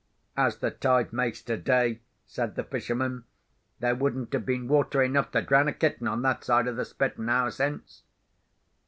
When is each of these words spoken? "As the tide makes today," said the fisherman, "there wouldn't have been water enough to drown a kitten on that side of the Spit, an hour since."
"As 0.35 0.57
the 0.57 0.71
tide 0.71 1.13
makes 1.13 1.43
today," 1.43 1.99
said 2.25 2.55
the 2.55 2.63
fisherman, 2.63 3.25
"there 3.81 3.93
wouldn't 3.93 4.33
have 4.33 4.47
been 4.47 4.67
water 4.67 5.03
enough 5.03 5.29
to 5.33 5.43
drown 5.43 5.67
a 5.67 5.73
kitten 5.73 6.07
on 6.07 6.23
that 6.23 6.43
side 6.43 6.65
of 6.65 6.75
the 6.75 6.85
Spit, 6.85 7.17
an 7.19 7.29
hour 7.29 7.51
since." 7.51 8.01